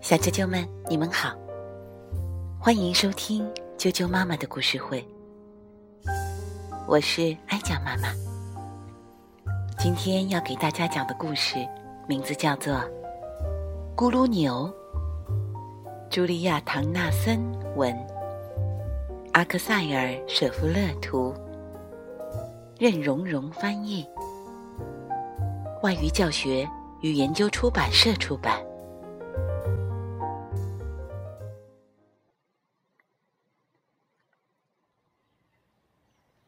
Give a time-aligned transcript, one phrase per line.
[0.00, 1.36] 小啾啾们，你们好，
[2.58, 5.06] 欢迎收听啾啾妈妈的故事会。
[6.88, 8.08] 我是哀酱妈妈，
[9.78, 11.56] 今天要给大家讲的故事
[12.08, 12.72] 名字叫做
[13.94, 14.72] 《咕噜牛》。
[16.10, 17.38] 茱莉亚·唐纳森
[17.76, 17.94] 文，
[19.34, 21.34] 阿克塞尔·舍夫勒图，
[22.78, 24.06] 任蓉蓉翻译，
[25.82, 26.66] 外语教学
[27.04, 28.64] 与研究出版社出版。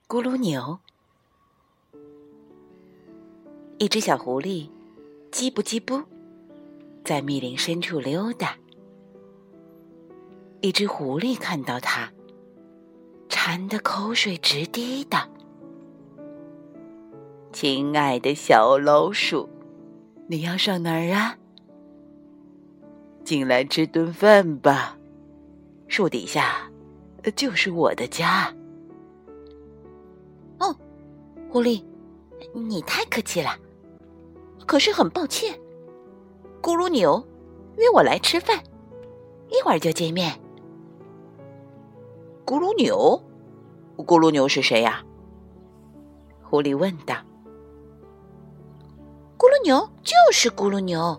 [0.08, 0.78] 咕噜牛，
[3.76, 4.70] 一只小狐狸，
[5.30, 6.02] 叽不叽不，
[7.04, 8.56] 在密林深处溜达。
[10.62, 12.10] 一只狐狸看到它，
[13.28, 15.28] 馋得口水直滴答。
[17.52, 19.46] 亲爱的小老鼠，
[20.28, 21.36] 你要上哪儿啊？
[23.24, 24.96] 进来吃顿饭吧，
[25.88, 26.70] 树底下
[27.34, 28.52] 就是我的家。
[30.58, 30.76] 哦
[31.48, 31.84] 狐狸，
[32.52, 33.56] 你太客气了。
[34.66, 35.56] 可是很抱歉，
[36.60, 37.24] 咕噜牛
[37.76, 38.60] 约我来吃饭，
[39.48, 40.32] 一会儿就见面。
[42.44, 43.22] 咕噜牛，
[43.96, 45.04] 咕噜牛是谁呀？
[46.42, 47.14] 狐狸问道。
[49.46, 51.16] 咕噜牛就是咕噜牛。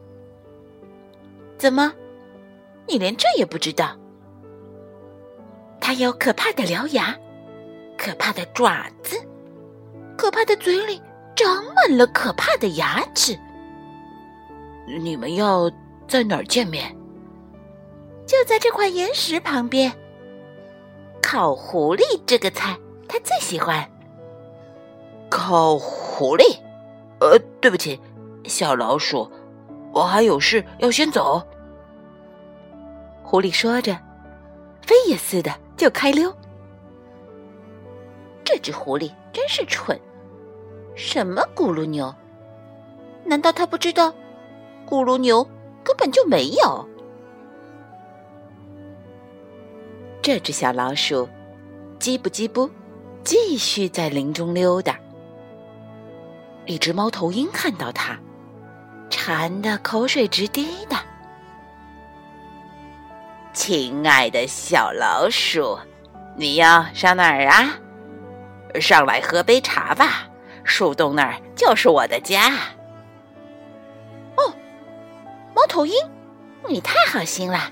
[1.58, 1.94] 怎么，
[2.86, 3.96] 你连这也不知道？
[5.80, 7.18] 它有可怕的獠牙，
[7.98, 9.18] 可怕的爪子。
[10.18, 11.02] 可怕的嘴里
[11.38, 13.40] 长满了可怕的牙齿。
[15.00, 15.72] 你们要
[16.06, 16.94] 在哪儿见面？
[18.26, 19.90] 就在这块岩石旁边。
[21.22, 23.90] 烤狐狸这个菜，他最喜欢。
[25.30, 26.60] 烤狐狸？
[27.22, 28.00] 呃，对不起，
[28.48, 29.30] 小老鼠，
[29.92, 31.46] 我还有事要先走。
[33.24, 33.94] 狐狸说着，
[34.82, 36.34] 飞也似的就开溜。
[38.44, 40.00] 这只狐狸真是蠢。
[40.96, 42.14] 什么咕噜牛？
[43.26, 44.12] 难道他不知道，
[44.88, 45.44] 咕噜牛
[45.84, 46.88] 根本就没有？
[50.22, 51.28] 这只小老鼠，
[52.00, 52.70] 叽不叽不，
[53.24, 54.98] 继续在林中溜达。
[56.66, 58.20] 一只猫头鹰看到它，
[59.28, 60.96] 馋得口水直滴的。
[63.52, 65.78] 亲爱的小老鼠，
[66.38, 67.78] 你要上哪儿啊？
[68.80, 70.30] 上来喝杯茶吧。
[70.64, 72.54] 树洞那儿就是我的家。
[74.38, 74.56] 哦，
[75.54, 75.94] 猫头鹰，
[76.70, 77.70] 你太好心了。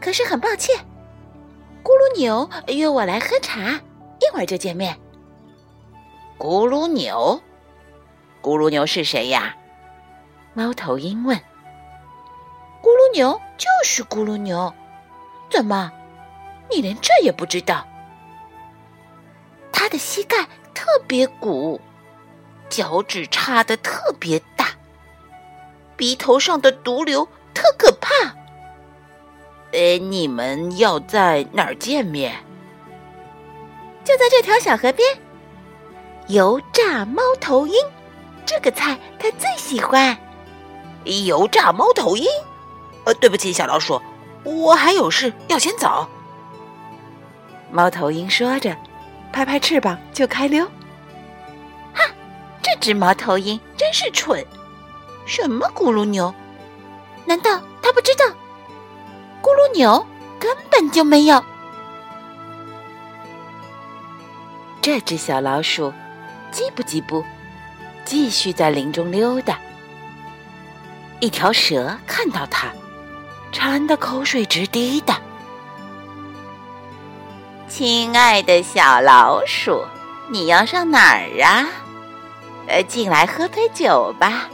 [0.00, 0.74] 可是很抱歉，
[1.84, 3.60] 咕噜牛约我来喝茶，
[4.18, 4.98] 一会儿就见面。
[6.38, 7.38] 咕噜牛，
[8.40, 9.54] 咕噜牛是谁呀？
[10.54, 11.36] 猫头鹰问。
[12.82, 14.72] 咕噜牛就是咕噜牛，
[15.50, 15.92] 怎么，
[16.70, 17.86] 你连这也不知道？
[19.70, 21.80] 他的膝盖特别鼓。
[22.68, 24.68] 脚趾差的特别大，
[25.96, 28.08] 鼻头上的毒瘤特可怕。
[29.72, 32.32] 呃，你们要在哪儿见面？
[34.04, 35.18] 就在这条小河边。
[36.28, 37.74] 油炸猫头鹰，
[38.46, 40.16] 这个菜他最喜欢。
[41.04, 42.26] 油炸猫头鹰？
[43.04, 44.00] 呃，对不起，小老鼠，
[44.44, 46.06] 我还有事要先走。
[47.70, 48.76] 猫头鹰说着，
[49.32, 50.64] 拍拍翅膀就开溜。
[51.94, 52.04] 哈
[52.62, 54.44] 这只猫头鹰真是蠢！
[55.24, 56.34] 什么咕噜牛？
[57.24, 58.24] 难道它不知道？
[59.40, 60.06] 咕噜牛
[60.38, 61.42] 根本就没有。
[64.82, 65.92] 这只小老鼠，
[66.52, 67.24] 叽不叽不，
[68.04, 69.58] 继续在林中溜达。
[71.20, 72.68] 一条蛇看到它，
[73.52, 75.14] 馋得口水直滴的。
[77.68, 79.84] 亲爱的小老鼠，
[80.30, 81.68] 你要上哪儿啊？
[82.66, 84.48] 呃，进来喝杯酒吧，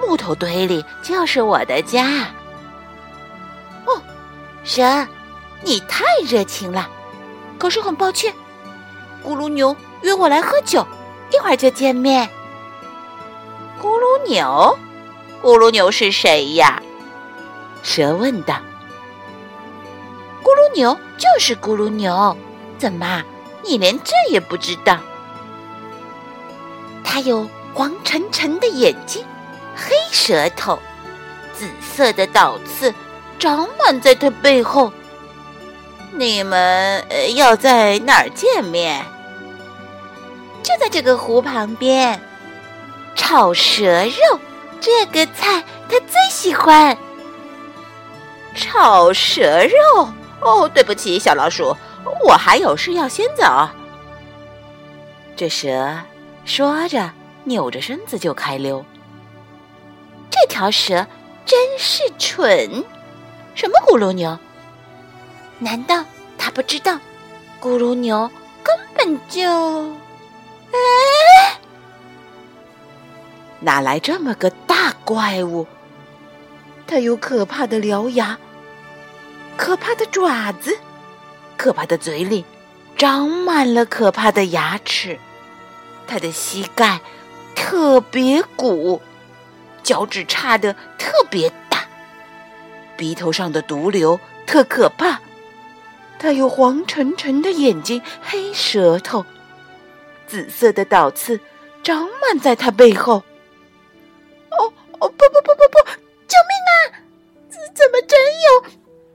[0.00, 2.28] 木头堆里就是我的家。
[3.84, 4.00] 哦，
[4.64, 5.06] 蛇，
[5.62, 6.88] 你太热情了，
[7.58, 8.32] 可是很抱歉，
[9.22, 10.86] 咕噜牛约我来喝酒，
[11.30, 12.26] 一会儿就见面。
[13.80, 14.78] 咕噜牛，
[15.44, 16.82] 咕噜牛是谁呀？
[17.82, 18.62] 蛇问道。
[20.42, 22.34] 咕噜牛就是咕噜牛，
[22.78, 23.22] 怎么，
[23.62, 24.98] 你连这也不知道？
[27.04, 29.22] 它有黄沉沉的眼睛，
[29.76, 30.78] 黑舌头，
[31.52, 32.94] 紫色的倒刺
[33.38, 34.90] 长满在它背后。
[36.12, 37.04] 你们
[37.34, 39.04] 要在哪儿见面？
[40.62, 42.18] 就在这个湖旁边。
[43.14, 44.40] 炒蛇肉
[44.84, 46.94] 这个菜它最喜欢。
[48.54, 50.12] 炒蛇肉？
[50.40, 51.74] 哦，对不起，小老鼠，
[52.22, 53.66] 我还有事要先走。
[55.34, 56.00] 这蛇
[56.44, 57.12] 说着，
[57.44, 58.84] 扭着身子就开溜。
[60.30, 61.06] 这条蛇
[61.46, 62.84] 真是蠢！
[63.54, 64.38] 什么咕噜牛？
[65.60, 66.04] 难道
[66.36, 66.92] 他不知道
[67.58, 68.30] 咕噜牛
[68.62, 69.48] 根本就……
[70.72, 70.78] 哎，
[73.64, 75.66] 哪来这么个大怪物？
[76.86, 78.38] 它有可怕的獠牙，
[79.56, 80.76] 可怕的爪子，
[81.56, 82.44] 可怕的嘴里
[82.96, 85.18] 长满了可怕的牙齿。
[86.06, 87.00] 它的膝盖
[87.54, 89.00] 特别鼓，
[89.82, 91.86] 脚趾差的特别大，
[92.98, 95.20] 鼻头上的毒瘤特可怕。
[96.18, 99.24] 它有黄澄澄的眼睛，黑舌头，
[100.26, 101.40] 紫色的倒刺
[101.82, 103.22] 长满在它背后。
[105.08, 105.78] 不不不不不！
[106.26, 106.76] 救命啊！
[107.48, 108.60] 怎怎么真有？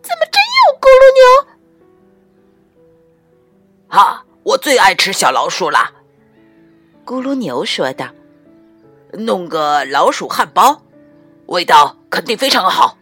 [0.01, 1.57] 怎么真有咕噜牛？
[3.87, 4.25] 哈！
[4.43, 5.91] 我最爱吃小老鼠了。
[7.05, 8.07] 咕噜牛说道
[9.13, 10.81] ：“弄个老鼠汉堡，
[11.47, 12.97] 味道肯定非常好。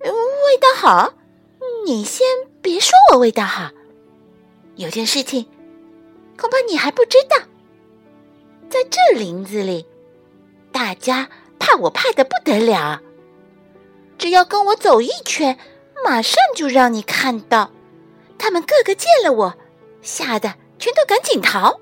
[0.00, 1.14] 味道好？
[1.86, 2.26] 你先
[2.60, 3.70] 别说我味道好。
[4.76, 5.46] 有件事情，
[6.36, 7.36] 恐怕你还不知道。
[8.68, 9.86] 在这林子里，
[10.74, 11.28] 大家
[11.60, 13.00] 怕我怕的不得了。
[14.18, 15.56] 只要跟我走一圈，
[16.04, 17.70] 马上就让你看到，
[18.36, 19.54] 他们个个见了我，
[20.02, 21.78] 吓得全都赶紧逃。”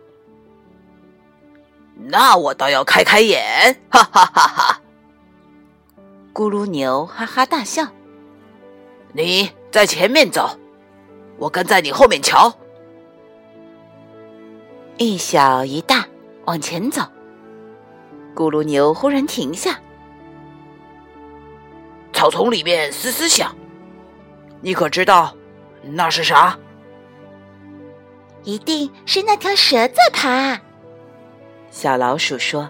[1.97, 4.81] 那我倒要开开眼，哈哈哈哈！
[6.35, 7.89] 咕噜牛哈哈大笑。
[9.15, 10.59] 你在前面走，
[11.39, 12.53] 我跟在你后面瞧。
[14.99, 16.07] 一小一大
[16.45, 17.03] 往前走，
[18.35, 19.79] 咕噜牛忽然停下。
[22.13, 23.55] 草丛里面嘶嘶响，
[24.61, 25.35] 你可知道
[25.83, 26.59] 那是啥？
[28.45, 30.61] 一定是那条蛇在爬。
[31.71, 32.69] 小老鼠说：“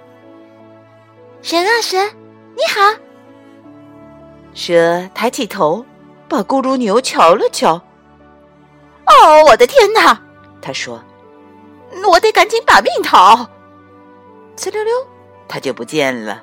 [1.42, 1.96] 蛇啊蛇，
[2.54, 2.98] 你好。”
[4.54, 5.84] 蛇抬起头，
[6.28, 7.80] 把咕噜牛瞧了瞧。
[9.06, 10.22] “哦，我的天哪！”
[10.62, 11.02] 他说
[12.08, 13.48] ，“我得赶紧把命逃。”
[14.56, 14.94] 呲溜溜，
[15.48, 16.42] 它就不见了。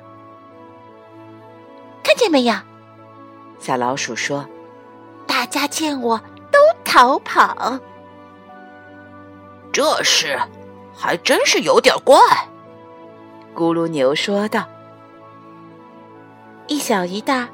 [2.02, 2.54] 看见没有？
[3.58, 4.48] 小老鼠说
[5.28, 6.18] ：“大家见我
[6.50, 7.78] 都逃跑。”
[9.72, 10.40] 这事
[10.96, 12.16] 还真是有点怪。
[13.54, 14.64] 咕噜牛说道
[16.68, 17.48] ：“一小一大，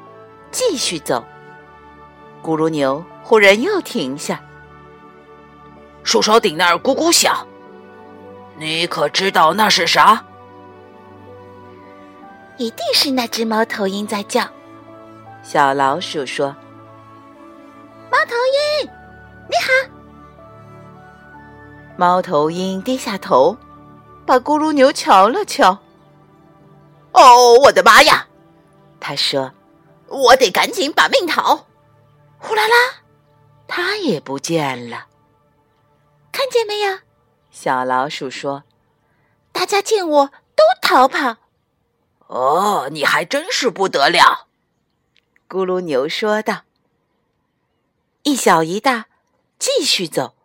[0.51, 1.23] 继续走。”
[2.41, 4.41] 咕噜牛忽然又停下，
[6.03, 7.45] 树梢顶那儿咕咕响。
[8.57, 10.23] 你可知道那是啥？
[12.57, 14.43] 一定是那只猫头鹰在叫。
[15.43, 16.55] 小老鼠说
[18.11, 18.33] ：“猫头
[18.81, 18.89] 鹰，
[19.47, 19.93] 你好。”
[21.95, 23.55] 猫头鹰低下头，
[24.25, 25.77] 把咕噜牛瞧了瞧。
[27.13, 28.27] 哦，我的妈呀！
[28.99, 29.51] 他说
[30.07, 31.65] ：“我得赶紧把命逃。”
[32.39, 32.75] 呼啦啦，
[33.67, 35.05] 它也不见了。
[36.31, 36.99] 看见没有？
[37.49, 38.63] 小老鼠说
[39.51, 41.37] ：“大家见我都逃跑。”
[42.27, 44.47] 哦，你还真是不得了！
[45.49, 46.63] 咕噜牛说道。
[48.23, 49.07] 一小一大，
[49.57, 50.35] 继续走。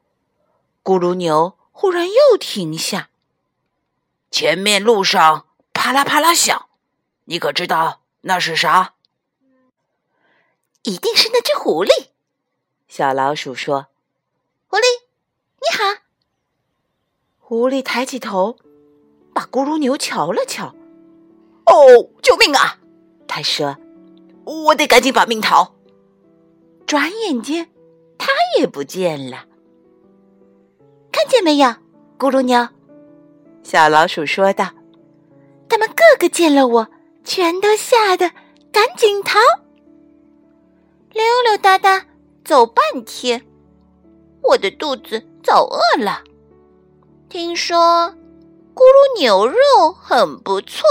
[0.83, 3.11] 咕噜牛忽然又停下。
[4.31, 5.47] 前面路上。
[5.75, 6.69] 啪啦啪啦响，
[7.25, 8.95] 你可知道那是啥？
[10.83, 12.11] 一定是那只狐狸。
[12.87, 13.89] 小老鼠说
[14.69, 14.83] ：“狐狸，
[15.59, 16.03] 你好。”
[17.41, 18.59] 狐狸抬起头，
[19.35, 20.73] 把咕噜牛瞧了瞧。
[21.73, 22.79] “哦，救命啊！”
[23.27, 23.77] 他说
[24.45, 25.75] ：“我得赶紧把命逃。”
[26.87, 27.71] 转眼间，
[28.19, 29.47] 他也不见了。
[31.11, 31.69] 看见没有，
[32.19, 32.69] 咕噜牛？
[33.63, 34.71] 小老鼠说道。
[35.69, 36.89] 他们个个见了我，
[37.25, 38.31] 全都吓得
[38.71, 39.39] 赶紧逃，
[41.13, 42.05] 溜溜达达
[42.45, 43.43] 走半天，
[44.43, 46.23] 我的肚子早饿了。
[47.31, 47.79] 听说
[48.75, 49.57] 咕噜牛肉
[49.99, 50.83] 很不错，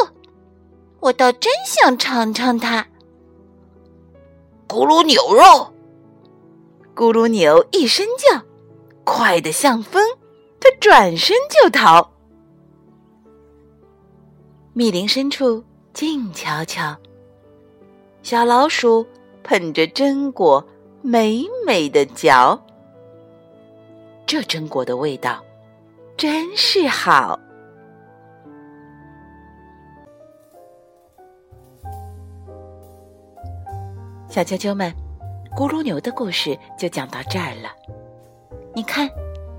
[1.01, 2.87] 我倒真想尝尝它。
[4.67, 5.73] 咕噜牛肉，
[6.95, 8.41] 咕噜牛一声叫，
[9.03, 10.01] 快得像风，
[10.59, 12.11] 它转身就逃。
[14.73, 16.95] 密林深处静悄悄，
[18.21, 19.05] 小老鼠
[19.43, 20.65] 捧着榛果，
[21.01, 22.63] 美美的嚼。
[24.27, 25.43] 这榛果的味道
[26.15, 27.37] 真是好。
[34.31, 34.89] 小啾啾们，
[35.53, 37.69] 咕噜牛的故事就讲到这儿了。
[38.73, 39.09] 你看，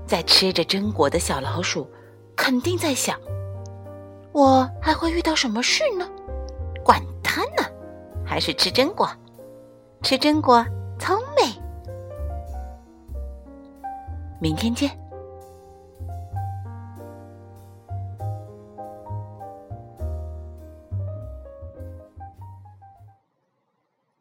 [0.07, 1.87] 在吃着榛果的小老鼠，
[2.35, 3.15] 肯定在想：
[4.31, 6.09] 我还会遇到什么事呢？
[6.83, 7.63] 管他呢，
[8.25, 9.07] 还是吃榛果，
[10.01, 10.65] 吃榛果
[10.97, 11.53] 聪明。
[14.41, 14.89] 明天见。